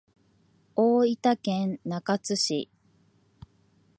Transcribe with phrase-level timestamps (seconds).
[0.75, 2.71] 大分県中津市